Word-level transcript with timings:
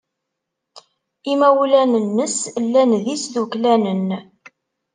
Imawlan-nnes 1.31 2.37
llan 2.65 2.91
d 3.03 3.05
isduklanen. 3.15 4.07